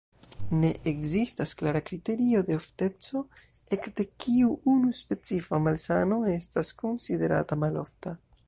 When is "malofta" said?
7.67-8.21